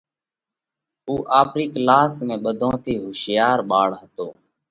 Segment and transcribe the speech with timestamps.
[1.07, 4.27] اُو آپرِي ڪلاس ۾ ٻڌون ٿِي هوشِيار ٻاۯ هتو۔